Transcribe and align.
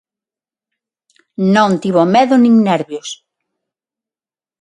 Non 1.55 1.71
tivo 1.81 2.03
medo 2.15 2.35
nin 2.43 2.53
nervios. 2.69 3.09